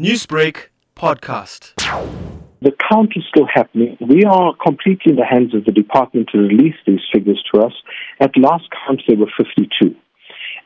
[0.00, 1.74] Newsbreak podcast.
[2.62, 3.98] The count is still happening.
[4.00, 7.72] We are completely in the hands of the department to release these figures to us.
[8.20, 9.96] At last count, there were 52.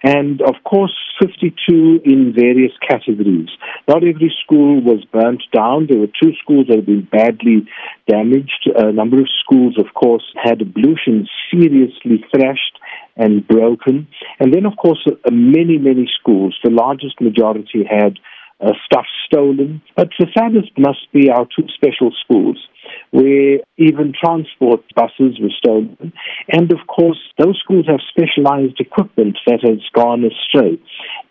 [0.03, 3.49] And of course, 52 in various categories.
[3.89, 5.87] Not every school was burnt down.
[5.89, 7.67] There were two schools that had been badly
[8.07, 8.69] damaged.
[8.77, 12.79] A number of schools, of course, had ablutions seriously thrashed
[13.17, 14.09] and broken.
[14.41, 18.19] And then, of course, uh, many, many schools, the largest majority had
[18.63, 19.83] uh, stuff stolen.
[19.97, 22.59] But the saddest must be our two special schools,
[23.11, 26.13] where even transport buses were stolen.
[26.49, 30.81] And of course, those schools have specialized equipment that has gone astray.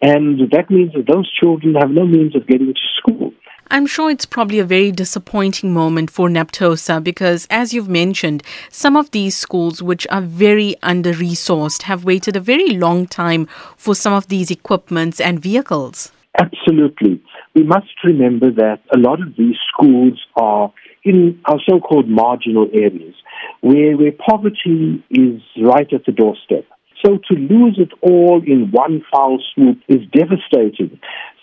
[0.02, 3.32] And that means that those children have no means of getting to school.
[3.74, 8.98] I'm sure it's probably a very disappointing moment for Naptosa because, as you've mentioned, some
[8.98, 13.46] of these schools, which are very under resourced, have waited a very long time
[13.78, 16.12] for some of these equipments and vehicles.
[16.40, 17.22] Absolutely.
[17.56, 20.72] We must remember that a lot of these schools are
[21.04, 23.16] in our so-called marginal areas
[23.62, 26.66] where, where poverty is right at the doorstep.
[27.06, 31.00] So to lose it all in one foul swoop is devastating.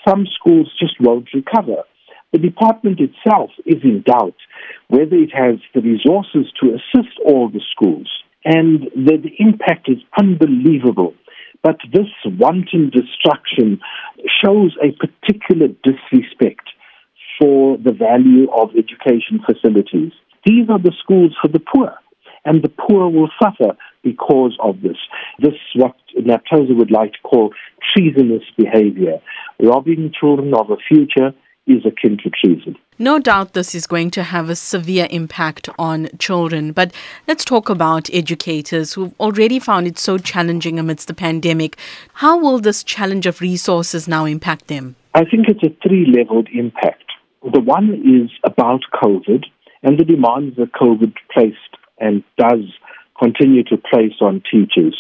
[0.07, 1.83] Some schools just won't recover.
[2.33, 4.37] The department itself is in doubt
[4.89, 8.09] whether it has the resources to assist all the schools.
[8.45, 11.15] And the, the impact is unbelievable.
[11.63, 13.81] But this wanton destruction
[14.45, 16.69] shows a particular disrespect
[17.41, 20.13] for the value of education facilities.
[20.45, 21.95] These are the schools for the poor,
[22.45, 24.97] and the poor will suffer because of this.
[25.39, 27.53] This is what Naptosa would like to call
[27.95, 29.21] treasonous behavior,
[29.61, 31.33] robbing children of a future
[31.69, 32.77] is akin to treason.
[32.99, 36.93] No doubt this is going to have a severe impact on children, but
[37.29, 41.79] let's talk about educators who've already found it so challenging amidst the pandemic.
[42.15, 44.97] How will this challenge of resources now impact them?
[45.15, 47.05] I think it's a three leveled impact.
[47.43, 49.45] The one is about COVID
[49.83, 51.57] and the demands that COVID placed
[52.01, 52.65] and does
[53.19, 54.97] continue to place on teachers.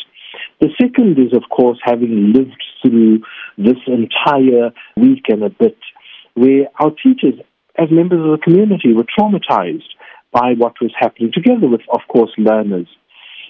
[0.61, 3.23] The second is, of course, having lived through
[3.57, 5.77] this entire week and a bit
[6.35, 7.35] where our teachers,
[7.79, 9.89] as members of the community, were traumatized
[10.33, 12.89] by what was happening, together with, of course, learners.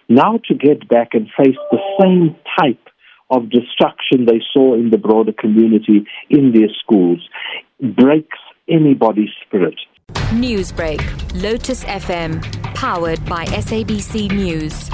[0.09, 2.89] Now to get back and face the same type
[3.31, 7.21] of destruction they saw in the broader community in their schools
[7.81, 9.79] breaks anybody's spirit.
[10.33, 11.01] Newsbreak,
[11.43, 12.43] Lotus FM,
[12.75, 14.91] powered by SABC News.